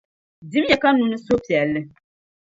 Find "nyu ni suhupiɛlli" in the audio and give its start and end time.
0.91-1.81